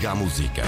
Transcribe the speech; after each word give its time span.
Liga 0.00 0.12
à 0.12 0.14
Música. 0.14 0.62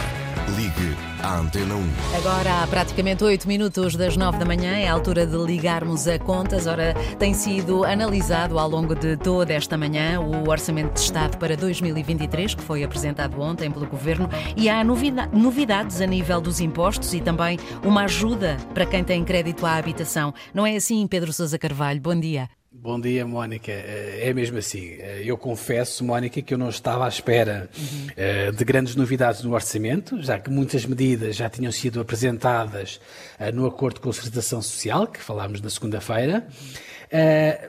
Ligue 0.56 0.94
à 1.22 1.38
Antena 1.38 1.74
1. 1.74 2.18
Agora 2.18 2.62
há 2.62 2.66
praticamente 2.66 3.24
8 3.24 3.48
minutos 3.48 3.96
das 3.96 4.14
9 4.14 4.36
da 4.36 4.44
manhã, 4.44 4.76
é 4.76 4.86
a 4.86 4.92
altura 4.92 5.26
de 5.26 5.38
ligarmos 5.38 6.06
a 6.06 6.18
contas. 6.18 6.66
Ora, 6.66 6.92
tem 7.18 7.32
sido 7.32 7.82
analisado 7.82 8.58
ao 8.58 8.68
longo 8.68 8.94
de 8.94 9.16
toda 9.16 9.54
esta 9.54 9.78
manhã 9.78 10.20
o 10.20 10.50
Orçamento 10.50 10.92
de 10.92 11.00
Estado 11.00 11.38
para 11.38 11.56
2023, 11.56 12.54
que 12.54 12.62
foi 12.62 12.84
apresentado 12.84 13.40
ontem 13.40 13.70
pelo 13.70 13.86
Governo, 13.86 14.28
e 14.54 14.68
há 14.68 14.84
novidades 14.84 16.02
a 16.02 16.06
nível 16.06 16.38
dos 16.38 16.60
impostos 16.60 17.14
e 17.14 17.20
também 17.22 17.58
uma 17.82 18.04
ajuda 18.04 18.58
para 18.74 18.84
quem 18.84 19.02
tem 19.02 19.24
crédito 19.24 19.64
à 19.64 19.76
habitação. 19.76 20.34
Não 20.52 20.66
é 20.66 20.76
assim, 20.76 21.06
Pedro 21.06 21.32
Sousa 21.32 21.58
Carvalho? 21.58 22.02
Bom 22.02 22.20
dia. 22.20 22.50
Bom 22.74 22.98
dia, 22.98 23.26
Mónica. 23.26 23.70
Eh, 23.70 24.20
é 24.22 24.32
mesmo 24.32 24.56
assim. 24.56 24.96
Eh, 24.98 25.22
eu 25.26 25.36
confesso, 25.36 26.02
Mónica, 26.02 26.40
que 26.40 26.54
eu 26.54 26.58
não 26.58 26.70
estava 26.70 27.04
à 27.04 27.08
espera 27.08 27.68
uhum. 27.76 28.52
de 28.52 28.64
grandes 28.64 28.96
novidades 28.96 29.42
no 29.42 29.52
orçamento, 29.52 30.20
já 30.22 30.38
que 30.38 30.50
muitas 30.50 30.86
medidas 30.86 31.36
já 31.36 31.50
tinham 31.50 31.70
sido 31.70 32.00
apresentadas 32.00 32.98
no 33.52 33.66
Acordo 33.66 33.96
de 33.96 34.00
Concertação 34.00 34.62
Social, 34.62 35.06
que 35.06 35.20
falámos 35.20 35.60
na 35.60 35.68
segunda-feira. 35.68 36.46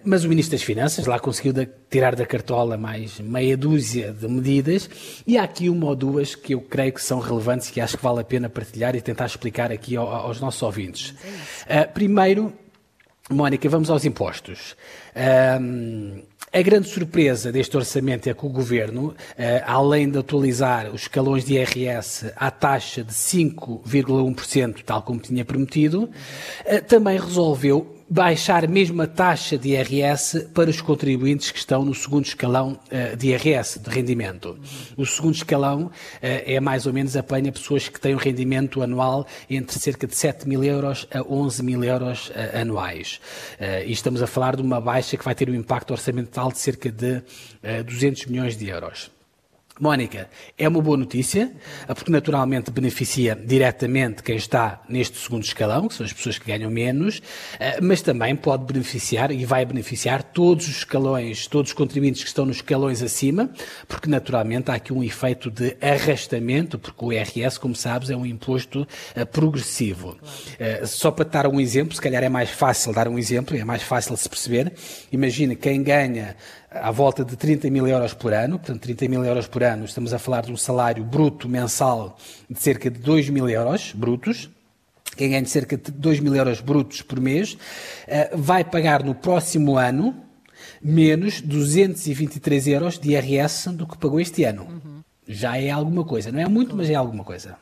Mas 0.05 0.24
o 0.24 0.30
Ministro 0.30 0.58
das 0.58 0.63
Finanças 0.63 1.05
lá 1.05 1.20
conseguiu 1.20 1.54
tirar 1.90 2.16
da 2.16 2.26
cartola 2.26 2.77
mais 2.77 3.20
meia 3.20 3.58
dúzia 3.58 4.13
de 4.13 4.27
medidas 4.27 4.90
e 5.27 5.38
há 5.38 5.44
aqui 5.44 5.70
uma 5.70 5.88
ou 5.88 5.96
duas 5.96 6.34
que 6.34 6.54
eu 6.54 6.62
creio 6.62 6.94
que 6.94 7.04
são 7.04 7.20
relevantes 7.20 7.68
e 7.68 7.74
que 7.74 7.82
acho 7.82 7.98
que 7.98 8.04
vale 8.04 8.22
a 8.22 8.24
pena 8.24 8.49
partilhar 8.49 8.96
e 8.96 9.02
tentar 9.02 9.26
explicar 9.26 9.72
aqui 9.72 9.98
aos 9.98 10.40
nossos 10.40 10.62
ouvintes. 10.62 11.13
É 11.68 11.84
primeiro, 11.84 12.54
Mónica, 13.30 13.70
vamos 13.70 13.90
aos 13.90 14.04
impostos. 14.04 14.76
Um, 15.62 16.23
a 16.52 16.62
grande 16.62 16.90
surpresa 16.90 17.54
deste 17.54 17.77
orçamento 17.77 18.27
é 18.30 18.34
que 18.34 18.46
o 18.46 18.49
Governo, 18.49 19.08
uh, 19.08 19.16
além 19.66 20.09
de 20.09 20.18
atualizar 20.18 20.94
os 20.94 21.04
escalões 21.04 21.46
de 21.46 21.54
IRS 21.54 22.34
à 22.36 22.52
taxa 22.52 23.02
de 23.02 23.13
5,1%, 23.13 24.84
tal 24.86 25.02
como 25.04 25.22
tinha 25.22 25.46
prometido, 25.46 26.04
uh, 26.04 26.84
também 26.85 27.18
resolveu 27.18 28.02
baixar 28.09 28.68
mesmo 28.68 29.01
a 29.01 29.07
taxa 29.07 29.57
de 29.57 29.70
IRS 29.70 30.49
para 30.54 30.70
os 30.70 30.82
contribuintes 30.82 31.51
que 31.51 31.57
estão 31.57 31.84
no 31.84 31.93
segundo 31.93 32.26
escalão 32.26 32.79
uh, 32.91 33.15
de 33.15 33.29
IRS, 33.29 33.79
de 33.79 33.90
rendimento. 33.90 34.57
O 34.98 35.05
segundo 35.05 35.35
escalão 35.35 35.85
uh, 35.85 35.91
é 36.21 36.60
mais 36.60 36.85
ou 36.85 36.93
menos 36.93 37.15
apanha 37.15 37.51
pessoas 37.51 37.87
que 37.87 37.99
têm 37.99 38.13
um 38.13 38.18
rendimento 38.18 38.82
anual 38.82 39.26
entre 39.49 39.79
cerca 39.79 40.07
de 40.07 40.15
7 40.15 40.48
mil 40.48 40.63
euros 40.63 41.07
a 41.13 41.21
11 41.21 41.63
mil 41.63 41.84
euros 41.84 42.29
uh, 42.29 42.62
anuais. 42.62 43.20
e 43.85 43.91
estamos 43.91 44.21
a 44.21 44.27
falar 44.27 44.55
de 44.55 44.62
uma 44.62 44.79
baixa 44.79 45.17
que 45.17 45.23
vai 45.23 45.35
ter 45.35 45.49
um 45.49 45.55
impacto 45.55 45.91
orçamental 45.91 46.51
de 46.51 46.60
cerca 46.60 46.91
de 46.91 47.21
200 47.85 48.26
milhões 48.27 48.57
de 48.57 48.67
euros. 48.67 49.12
Mónica, 49.79 50.29
é 50.55 50.68
uma 50.68 50.79
boa 50.79 50.96
notícia, 50.96 51.52
porque 51.88 52.12
naturalmente 52.12 52.70
beneficia 52.70 53.35
diretamente 53.35 54.21
quem 54.21 54.35
está 54.35 54.84
neste 54.88 55.18
segundo 55.18 55.43
escalão, 55.43 55.88
que 55.88 55.96
são 55.96 56.05
as 56.05 56.13
pessoas 56.13 56.38
que 56.38 56.46
ganham 56.46 56.70
menos, 56.70 57.24
eh, 57.60 57.79
mas 57.82 58.01
também 58.04 58.35
pode 58.35 58.71
beneficiar 58.71 59.32
e 59.32 59.44
vai 59.46 59.66
beneficiar 59.66 60.21
todos 60.21 60.68
os 60.68 60.77
escalões, 60.77 61.48
todos 61.48 61.71
os 61.71 61.74
contribuintes 61.74 62.21
que 62.21 62.27
estão 62.27 62.46
nos 62.46 62.57
escalões 62.57 63.01
acima, 63.01 63.49
porque 63.88 64.07
naturalmente 64.07 64.69
há 64.69 64.75
aqui 64.75 64.94
um 64.94 65.03
efeito 65.03 65.50
de 65.50 65.75
arrastamento, 65.81 66.78
porque 66.78 67.03
o 67.03 67.12
IRS, 67.12 67.59
como 67.59 67.75
sabes, 67.75 68.12
é 68.12 68.16
um 68.16 68.28
imposto 68.28 68.88
eh, 69.16 69.25
progressivo. 69.25 70.18
Claro. 70.57 70.88
Só 70.88 71.09
para 71.09 71.25
dar 71.25 71.47
um 71.47 71.59
exemplo, 71.59 71.96
se 71.96 72.01
calhar 72.01 72.24
é 72.24 72.29
mais 72.29 72.51
fácil 72.51 72.94
dar 72.94 73.07
um 73.07 73.18
exemplo, 73.18 73.57
é 73.57 73.63
mais 73.63 73.81
fácil 73.81 74.13
de 74.13 74.22
se 74.22 74.29
perceber. 74.29 74.72
Imagina 75.12 75.56
quem 75.56 75.81
ganha 75.81 76.35
à 76.74 76.91
volta 76.91 77.24
de 77.24 77.35
30 77.35 77.69
mil 77.69 77.88
euros 77.88 78.13
por 78.13 78.34
ano, 78.34 78.57
portanto 78.57 78.81
30 78.81 79.07
mil 79.07 79.24
euros 79.24 79.47
por 79.47 79.63
ano, 79.63 79.85
estamos 79.85 80.13
a 80.13 80.19
falar 80.19 80.41
de 80.41 80.52
um 80.52 80.57
salário 80.57 81.03
bruto 81.03 81.47
mensal 81.47 82.18
de 82.50 82.59
cerca 82.59 82.90
de 82.90 83.00
2 83.00 83.29
mil 83.29 83.50
euros 83.50 83.94
brutos, 83.94 84.50
quem 85.16 85.29
ganha 85.31 85.46
cerca 85.46 85.78
de 85.78 85.91
2 85.91 86.19
mil 86.19 86.35
euros 86.35 86.59
brutos 86.62 87.01
por 87.01 87.19
mês, 87.19 87.57
eh, 88.07 88.31
vai 88.34 88.63
pagar 88.63 89.03
no 89.03 89.13
próximo 89.13 89.78
ano 89.78 90.16
menos 90.81 91.41
223 91.41 92.67
euros 92.67 93.00
de 93.00 93.11
IRS 93.11 93.69
do 93.72 93.88
que 93.88 93.97
pagou 93.97 94.19
este 94.19 94.44
ano. 94.44 94.63
Uhum. 94.63 95.01
Já 95.28 95.57
é 95.57 95.69
alguma 95.69 96.03
coisa, 96.03 96.31
não 96.31 96.40
é 96.40 96.47
muito, 96.47 96.75
mas 96.75 96.90
é 96.90 96.95
alguma 96.95 97.23
coisa. 97.23 97.57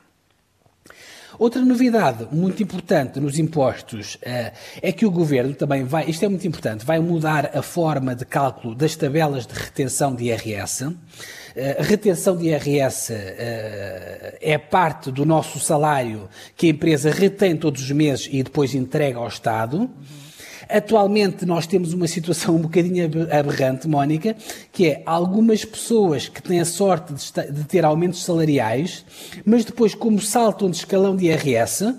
Outra 1.42 1.66
novidade 1.66 2.28
muito 2.32 2.62
importante 2.62 3.20
nos 3.20 3.40
impostos 3.40 4.14
uh, 4.14 4.56
é 4.80 4.92
que 4.92 5.08
o 5.08 5.10
governo 5.10 5.56
também 5.56 5.84
vai, 5.84 6.08
isto 6.08 6.24
é 6.24 6.30
muito 6.30 6.46
importante, 6.48 6.86
vai 6.86 7.00
mudar 7.00 7.58
a 7.58 7.64
forma 7.64 8.14
de 8.14 8.26
cálculo 8.26 8.76
das 8.76 8.96
tabelas 8.96 9.48
de 9.48 9.56
retenção 9.56 10.14
de 10.14 10.26
IRS. 10.26 10.96
Eh, 11.56 11.78
a 11.80 11.84
retenção 11.84 12.38
de 12.38 12.50
IRS 12.50 13.12
eh, 13.12 14.38
é 14.40 14.58
parte 14.60 15.12
do 15.12 15.26
nosso 15.26 15.60
salário 15.60 16.30
que 16.56 16.68
a 16.68 16.70
empresa 16.70 17.10
retém 17.10 17.58
todos 17.58 17.82
os 17.82 17.90
meses 17.90 18.30
e 18.32 18.44
depois 18.44 18.76
entrega 18.76 19.18
ao 19.18 19.28
Estado. 19.28 19.90
Atualmente 20.72 21.46
nós 21.46 21.68
temos 21.68 21.94
uma 21.94 22.08
situação 22.08 22.56
um 22.56 22.62
bocadinho 22.62 23.06
aberrante, 23.32 23.88
Mónica, 23.88 24.36
que 24.72 24.88
é 24.88 25.04
algumas 25.06 25.66
pessoas 25.66 26.28
que 26.28 26.42
têm 26.42 26.60
a 26.60 26.66
sorte 26.66 27.14
de, 27.14 27.64
ter 27.66 27.84
aumentos 27.84 28.24
salariais, 28.24 29.06
mas 29.46 29.66
depois, 29.66 29.94
como 29.94 30.20
saltam 30.20 30.70
de 30.70 30.78
escalão 30.78 31.16
de 31.16 31.26
IRS, 31.26 31.94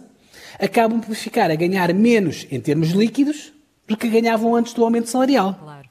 acabam 0.59 1.01
por 1.01 1.15
ficar 1.15 1.51
a 1.51 1.55
ganhar 1.55 1.93
menos 1.93 2.47
em 2.51 2.61
termos 2.61 2.91
líquidos 2.91 3.53
do 3.87 3.97
que 3.97 4.09
ganhavam 4.09 4.55
antes 4.55 4.73
do 4.73 4.83
aumento 4.85 5.09
salarial. 5.09 5.55
Claro. 5.55 5.89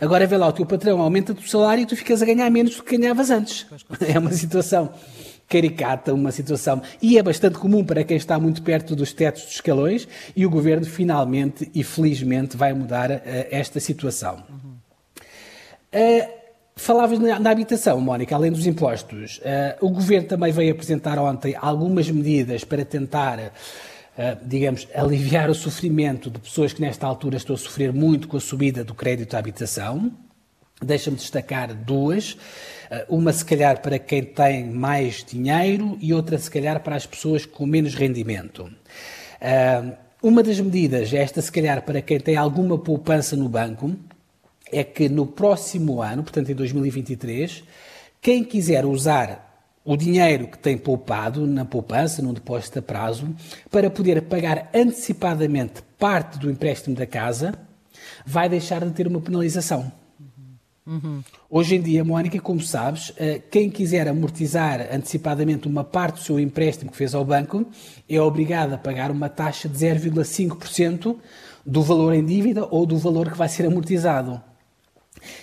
Agora 0.00 0.26
vê 0.26 0.36
lá, 0.36 0.48
o 0.48 0.52
teu 0.52 0.66
patrão 0.66 1.00
aumenta 1.00 1.32
o 1.32 1.48
salário 1.48 1.82
e 1.82 1.86
tu 1.86 1.96
ficas 1.96 2.20
a 2.20 2.26
ganhar 2.26 2.50
menos 2.50 2.76
do 2.76 2.82
que 2.82 2.96
ganhavas 2.96 3.30
antes. 3.30 3.66
É 4.06 4.18
uma 4.18 4.32
situação 4.32 4.92
caricata 5.48 6.12
uma 6.12 6.32
situação. 6.32 6.82
E 7.00 7.18
é 7.18 7.22
bastante 7.22 7.58
comum 7.58 7.84
para 7.84 8.04
quem 8.04 8.16
está 8.16 8.38
muito 8.38 8.62
perto 8.62 8.96
dos 8.96 9.12
tetos 9.12 9.42
dos 9.44 9.54
escalões, 9.54 10.08
e 10.34 10.44
o 10.44 10.50
governo 10.50 10.86
finalmente 10.86 11.70
e 11.74 11.82
felizmente 11.82 12.56
vai 12.56 12.72
mudar 12.72 13.10
uh, 13.10 13.20
esta 13.50 13.80
situação. 13.80 14.42
Uhum. 14.48 14.74
Uh, 15.94 16.44
Falavas 16.76 17.20
na, 17.20 17.38
na, 17.38 17.50
habitação, 17.50 18.00
Mónica, 18.00 18.34
além 18.34 18.50
dos 18.50 18.66
impostos. 18.66 19.38
Uh, 19.38 19.86
o 19.86 19.90
governo 19.90 20.26
também 20.26 20.50
veio 20.50 20.72
apresentar 20.72 21.18
ontem 21.20 21.54
algumas 21.60 22.10
medidas 22.10 22.64
para 22.64 22.84
tentar. 22.84 23.38
Uh, 24.16 24.38
digamos, 24.46 24.86
aliviar 24.94 25.50
o 25.50 25.54
sofrimento 25.56 26.30
de 26.30 26.38
pessoas 26.38 26.72
que 26.72 26.80
nesta 26.80 27.04
altura 27.04 27.36
estão 27.36 27.56
a 27.56 27.58
sofrer 27.58 27.92
muito 27.92 28.28
com 28.28 28.36
a 28.36 28.40
subida 28.40 28.84
do 28.84 28.94
crédito 28.94 29.34
à 29.34 29.40
habitação. 29.40 30.12
Deixa-me 30.84 31.16
destacar 31.16 31.74
duas. 31.74 32.36
Eh, 32.90 33.06
uma, 33.08 33.32
se 33.32 33.44
calhar, 33.44 33.80
para 33.80 33.98
quem 33.98 34.22
tem 34.22 34.64
mais 34.64 35.24
dinheiro 35.24 35.98
e 36.00 36.12
outra, 36.12 36.38
se 36.38 36.50
calhar, 36.50 36.80
para 36.80 36.96
as 36.96 37.06
pessoas 37.06 37.46
com 37.46 37.66
menos 37.66 37.94
rendimento. 37.94 38.70
Eh, 39.40 39.92
uma 40.22 40.42
das 40.42 40.58
medidas, 40.60 41.12
esta, 41.12 41.42
se 41.42 41.52
calhar, 41.52 41.82
para 41.82 42.00
quem 42.00 42.18
tem 42.18 42.36
alguma 42.36 42.78
poupança 42.78 43.36
no 43.36 43.48
banco, 43.48 43.94
é 44.72 44.82
que 44.82 45.08
no 45.08 45.26
próximo 45.26 46.00
ano, 46.00 46.22
portanto 46.22 46.50
em 46.50 46.54
2023, 46.54 47.62
quem 48.20 48.42
quiser 48.42 48.86
usar 48.86 49.52
o 49.84 49.96
dinheiro 49.96 50.48
que 50.48 50.58
tem 50.58 50.78
poupado 50.78 51.46
na 51.46 51.64
poupança, 51.64 52.22
num 52.22 52.32
depósito 52.32 52.78
a 52.78 52.82
prazo, 52.82 53.34
para 53.70 53.90
poder 53.90 54.22
pagar 54.22 54.70
antecipadamente 54.74 55.82
parte 55.98 56.38
do 56.38 56.50
empréstimo 56.50 56.96
da 56.96 57.06
casa, 57.06 57.52
vai 58.24 58.48
deixar 58.48 58.82
de 58.84 58.92
ter 58.92 59.06
uma 59.06 59.20
penalização. 59.20 59.92
Uhum. 60.86 61.22
Hoje 61.48 61.76
em 61.76 61.80
dia, 61.80 62.04
Mónica, 62.04 62.38
como 62.40 62.60
sabes, 62.60 63.12
eh, 63.16 63.40
quem 63.50 63.70
quiser 63.70 64.06
amortizar 64.06 64.86
antecipadamente 64.92 65.66
uma 65.66 65.82
parte 65.82 66.16
do 66.16 66.20
seu 66.20 66.38
empréstimo 66.38 66.90
que 66.90 66.96
fez 66.96 67.14
ao 67.14 67.24
banco 67.24 67.66
é 68.06 68.20
obrigado 68.20 68.74
a 68.74 68.78
pagar 68.78 69.10
uma 69.10 69.30
taxa 69.30 69.66
de 69.66 69.78
0,5% 69.78 71.16
do 71.64 71.82
valor 71.82 72.12
em 72.12 72.24
dívida 72.24 72.66
ou 72.70 72.84
do 72.84 72.98
valor 72.98 73.30
que 73.30 73.38
vai 73.38 73.48
ser 73.48 73.64
amortizado. 73.64 74.42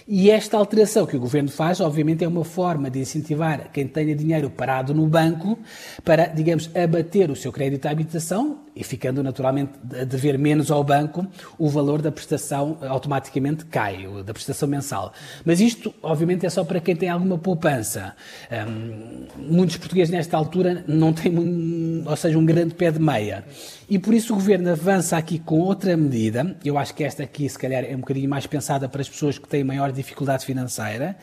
E 0.07 0.29
esta 0.29 0.57
alteração 0.57 1.07
que 1.07 1.17
o 1.17 1.19
governo 1.19 1.49
faz, 1.49 1.79
obviamente, 1.79 2.23
é 2.23 2.27
uma 2.27 2.43
forma 2.43 2.89
de 2.89 2.99
incentivar 2.99 3.71
quem 3.71 3.87
tenha 3.87 4.15
dinheiro 4.15 4.49
parado 4.49 4.93
no 4.93 5.07
banco 5.07 5.57
para, 6.03 6.27
digamos, 6.27 6.69
abater 6.75 7.31
o 7.31 7.35
seu 7.35 7.51
crédito 7.51 7.87
à 7.87 7.91
habitação 7.91 8.59
e 8.75 8.83
ficando 8.83 9.21
naturalmente 9.21 9.71
a 9.99 10.03
dever 10.03 10.37
menos 10.37 10.71
ao 10.71 10.83
banco, 10.83 11.25
o 11.57 11.69
valor 11.69 12.01
da 12.01 12.11
prestação 12.11 12.77
automaticamente 12.81 13.65
cai, 13.65 14.07
da 14.25 14.33
prestação 14.33 14.67
mensal. 14.67 15.13
Mas 15.45 15.59
isto, 15.59 15.93
obviamente, 16.01 16.45
é 16.45 16.49
só 16.49 16.63
para 16.63 16.79
quem 16.79 16.95
tem 16.95 17.09
alguma 17.09 17.37
poupança. 17.37 18.15
Um, 18.51 19.27
muitos 19.37 19.77
portugueses, 19.77 20.11
nesta 20.11 20.37
altura, 20.37 20.83
não 20.87 21.11
têm, 21.11 21.37
um, 21.37 22.03
ou 22.05 22.15
seja, 22.15 22.37
um 22.37 22.45
grande 22.45 22.73
pé 22.73 22.91
de 22.91 22.99
meia. 22.99 23.45
E 23.89 23.99
por 23.99 24.13
isso 24.13 24.33
o 24.33 24.35
governo 24.35 24.71
avança 24.71 25.17
aqui 25.17 25.37
com 25.37 25.59
outra 25.59 25.97
medida. 25.97 26.55
Eu 26.63 26.77
acho 26.77 26.95
que 26.95 27.03
esta 27.03 27.23
aqui, 27.23 27.47
se 27.49 27.59
calhar, 27.59 27.83
é 27.83 27.95
um 27.95 27.99
bocadinho 27.99 28.29
mais 28.29 28.47
pensada 28.47 28.87
para 28.87 29.01
as 29.01 29.09
pessoas 29.09 29.37
que 29.37 29.47
têm 29.47 29.63
maior 29.63 29.91
dificuldade 29.91 30.45
financeira. 30.45 31.17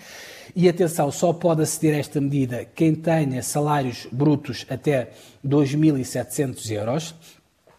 E 0.54 0.68
atenção, 0.68 1.10
só 1.10 1.32
pode 1.32 1.62
aceder 1.62 1.94
a 1.94 1.98
esta 1.98 2.20
medida 2.20 2.66
quem 2.74 2.94
tenha 2.94 3.42
salários 3.42 4.06
brutos 4.10 4.66
até 4.68 5.10
2.700 5.46 6.70
euros. 6.70 7.14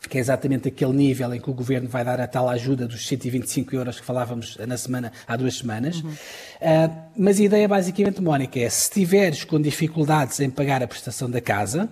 Que 0.08 0.18
é 0.18 0.22
exatamente 0.22 0.68
aquele 0.68 0.94
nível 0.94 1.34
em 1.34 1.42
que 1.42 1.50
o 1.50 1.54
governo 1.54 1.90
vai 1.90 2.06
dar 2.06 2.22
a 2.22 2.28
tal 2.28 2.48
ajuda 2.48 2.88
dos 2.88 3.06
125 3.06 3.76
euros 3.76 4.00
que 4.00 4.06
falávamos 4.06 4.58
na 4.58 4.78
semana, 4.78 5.12
há 5.28 5.36
duas 5.36 5.58
semanas. 5.58 6.02
Uhum. 6.02 6.10
Uh, 6.12 6.96
mas 7.18 7.40
a 7.40 7.44
ideia 7.44 7.68
basicamente, 7.68 8.22
Mónica, 8.22 8.60
é 8.60 8.70
se 8.70 8.90
tiveres 8.92 9.44
com 9.44 9.60
dificuldades 9.62 10.40
em 10.40 10.50
pagar 10.50 10.82
a 10.82 10.88
prestação 10.88 11.30
da 11.30 11.42
casa, 11.42 11.90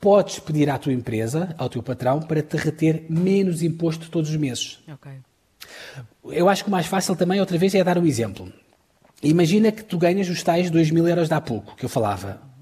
podes 0.00 0.40
pedir 0.40 0.68
à 0.68 0.78
tua 0.78 0.92
empresa, 0.92 1.54
ao 1.56 1.68
teu 1.68 1.82
patrão, 1.82 2.20
para 2.20 2.42
te 2.42 2.56
reter 2.56 3.06
menos 3.08 3.62
imposto 3.62 4.10
todos 4.10 4.30
os 4.30 4.36
meses. 4.36 4.80
Okay. 4.94 5.12
Eu 6.24 6.48
acho 6.48 6.64
que 6.64 6.68
o 6.68 6.72
mais 6.72 6.86
fácil 6.86 7.14
também, 7.14 7.38
outra 7.38 7.56
vez, 7.56 7.74
é 7.74 7.84
dar 7.84 7.98
um 7.98 8.06
exemplo. 8.06 8.52
Imagina 9.22 9.70
que 9.70 9.84
tu 9.84 9.96
ganhas 9.96 10.28
os 10.28 10.42
tais 10.42 10.70
2 10.70 10.90
mil 10.90 11.06
euros 11.06 11.28
de 11.28 11.34
há 11.34 11.40
pouco, 11.40 11.76
que 11.76 11.84
eu 11.84 11.88
falava 11.88 12.55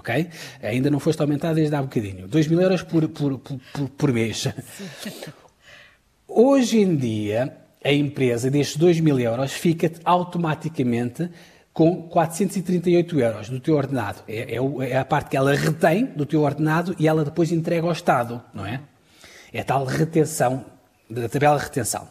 ok? 0.00 0.28
Ainda 0.62 0.90
não 0.90 0.98
foste 0.98 1.20
aumentado 1.20 1.54
desde 1.54 1.74
há 1.76 1.82
bocadinho. 1.82 2.26
2 2.26 2.48
mil 2.48 2.60
euros 2.60 2.82
por, 2.82 3.08
por, 3.08 3.38
por, 3.38 3.88
por 3.90 4.12
mês. 4.12 4.48
Hoje 6.26 6.78
em 6.78 6.96
dia, 6.96 7.56
a 7.84 7.92
empresa 7.92 8.50
destes 8.50 8.76
2 8.76 9.00
mil 9.00 9.18
euros 9.18 9.52
fica 9.52 9.90
automaticamente 10.04 11.30
com 11.72 12.08
438 12.08 13.20
euros 13.20 13.48
do 13.48 13.60
teu 13.60 13.76
ordenado. 13.76 14.22
É, 14.26 14.56
é, 14.56 14.90
é, 14.90 14.96
a 14.98 15.04
parte 15.04 15.30
que 15.30 15.36
ela 15.36 15.54
retém 15.54 16.06
do 16.06 16.26
teu 16.26 16.42
ordenado 16.42 16.94
e 16.98 17.06
ela 17.06 17.24
depois 17.24 17.52
entrega 17.52 17.86
ao 17.86 17.92
Estado, 17.92 18.42
não 18.52 18.66
é? 18.66 18.80
É 19.52 19.60
a 19.60 19.64
tal 19.64 19.84
retenção, 19.84 20.64
da 21.08 21.28
tabela 21.28 21.56
de 21.58 21.64
retenção. 21.64 22.08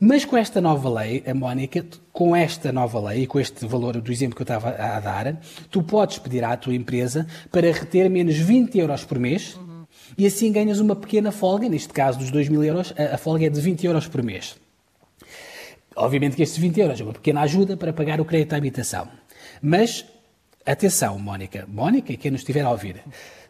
Mas 0.00 0.24
com 0.24 0.36
esta 0.36 0.60
nova 0.60 0.88
lei, 0.88 1.22
a 1.26 1.32
Mónica, 1.32 1.84
com 2.12 2.34
esta 2.34 2.72
nova 2.72 3.00
lei 3.08 3.22
e 3.22 3.26
com 3.26 3.38
este 3.38 3.64
valor 3.66 4.00
do 4.00 4.12
exemplo 4.12 4.34
que 4.34 4.42
eu 4.42 4.44
estava 4.44 4.70
a 4.70 5.00
dar, 5.00 5.40
tu 5.70 5.82
podes 5.82 6.18
pedir 6.18 6.44
à 6.44 6.56
tua 6.56 6.74
empresa 6.74 7.26
para 7.50 7.72
reter 7.72 8.10
menos 8.10 8.36
20 8.36 8.78
euros 8.78 9.04
por 9.04 9.18
mês 9.18 9.54
uhum. 9.54 9.84
e 10.18 10.26
assim 10.26 10.50
ganhas 10.50 10.80
uma 10.80 10.96
pequena 10.96 11.30
folga, 11.30 11.68
neste 11.68 11.92
caso 11.92 12.18
dos 12.18 12.30
2 12.30 12.48
mil 12.48 12.64
euros, 12.64 12.92
a, 12.98 13.14
a 13.14 13.18
folga 13.18 13.46
é 13.46 13.50
de 13.50 13.60
20 13.60 13.86
euros 13.86 14.08
por 14.08 14.22
mês. 14.22 14.56
Obviamente 15.96 16.34
que 16.34 16.42
estes 16.42 16.58
20 16.58 16.80
euros 16.80 17.00
é 17.00 17.04
uma 17.04 17.12
pequena 17.12 17.42
ajuda 17.42 17.76
para 17.76 17.92
pagar 17.92 18.20
o 18.20 18.24
crédito 18.24 18.52
à 18.54 18.56
habitação. 18.56 19.08
Mas, 19.62 20.04
atenção, 20.66 21.18
Mónica, 21.20 21.66
Mónica 21.68 22.16
quem 22.16 22.32
nos 22.32 22.40
estiver 22.40 22.62
a 22.62 22.70
ouvir, 22.70 23.00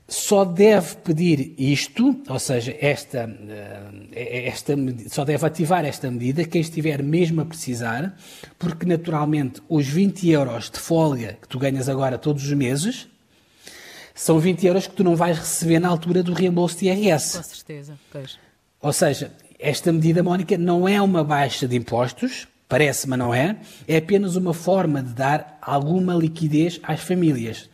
só 0.06 0.44
deve 0.44 0.96
pedir 0.96 1.54
isto, 1.56 2.20
ou 2.28 2.38
seja, 2.38 2.76
esta, 2.78 3.30
eh, 4.12 4.48
esta, 4.48 4.74
só 5.08 5.24
deve 5.24 5.46
ativar 5.46 5.84
esta 5.84 6.10
medida 6.10 6.44
quem 6.44 6.60
estiver 6.60 7.02
mesmo 7.02 7.40
a 7.40 7.44
precisar, 7.44 8.14
porque 8.58 8.84
naturalmente 8.84 9.62
os 9.68 9.86
20 9.86 10.28
euros 10.28 10.70
de 10.70 10.78
folga 10.78 11.38
que 11.40 11.48
tu 11.48 11.58
ganhas 11.58 11.88
agora 11.88 12.18
todos 12.18 12.44
os 12.44 12.52
meses 12.52 13.08
são 14.14 14.38
20 14.38 14.66
euros 14.66 14.86
que 14.86 14.94
tu 14.94 15.02
não 15.02 15.16
vais 15.16 15.38
receber 15.38 15.80
na 15.80 15.88
altura 15.88 16.22
do 16.22 16.32
reembolso 16.32 16.78
de 16.78 16.86
IRS. 16.86 17.38
Com 17.38 17.42
certeza, 17.42 17.98
pois. 18.12 18.38
Ou 18.80 18.92
seja, 18.92 19.32
esta 19.58 19.90
medida, 19.90 20.22
Mónica, 20.22 20.56
não 20.58 20.86
é 20.86 21.00
uma 21.00 21.24
baixa 21.24 21.66
de 21.66 21.74
impostos, 21.74 22.46
parece, 22.68 23.08
mas 23.08 23.18
não 23.18 23.34
é, 23.34 23.56
é 23.88 23.96
apenas 23.96 24.36
uma 24.36 24.54
forma 24.54 25.02
de 25.02 25.14
dar 25.14 25.58
alguma 25.60 26.14
liquidez 26.14 26.78
às 26.82 27.00
famílias. 27.00 27.68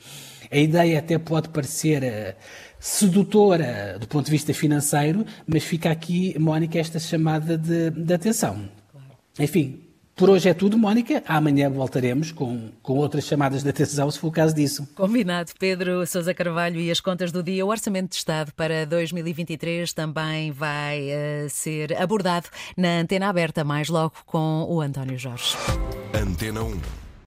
A 0.50 0.56
ideia 0.56 0.98
até 0.98 1.18
pode 1.18 1.48
parecer 1.50 2.02
uh, 2.02 2.34
sedutora 2.78 3.96
do 4.00 4.08
ponto 4.08 4.24
de 4.24 4.30
vista 4.32 4.52
financeiro, 4.52 5.24
mas 5.46 5.62
fica 5.62 5.90
aqui, 5.90 6.36
Mónica, 6.38 6.78
esta 6.78 6.98
chamada 6.98 7.56
de, 7.56 7.90
de 7.90 8.12
atenção. 8.12 8.68
Claro. 8.90 9.06
Enfim, 9.38 9.90
por 10.20 10.28
hoje 10.28 10.50
é 10.50 10.54
tudo, 10.54 10.76
Mónica. 10.76 11.22
Amanhã 11.26 11.70
voltaremos 11.70 12.30
com, 12.30 12.70
com 12.82 12.92
outras 12.98 13.24
chamadas 13.24 13.62
de 13.62 13.70
atenção, 13.70 14.10
se 14.10 14.18
for 14.18 14.28
o 14.28 14.30
caso 14.30 14.54
disso. 14.54 14.86
Combinado. 14.94 15.52
Pedro 15.58 16.06
Sousa 16.06 16.34
Carvalho 16.34 16.78
e 16.78 16.90
as 16.90 17.00
contas 17.00 17.32
do 17.32 17.42
dia. 17.42 17.64
O 17.64 17.70
Orçamento 17.70 18.10
de 18.10 18.16
Estado 18.16 18.52
para 18.54 18.84
2023 18.84 19.92
também 19.94 20.50
vai 20.50 21.08
uh, 21.08 21.48
ser 21.48 21.96
abordado 21.96 22.48
na 22.76 22.98
Antena 22.98 23.28
Aberta, 23.28 23.64
mais 23.64 23.88
logo 23.88 24.12
com 24.26 24.66
o 24.68 24.82
António 24.82 25.18
Jorge. 25.18 25.56
Antena 26.12 26.64
1. 26.64 26.99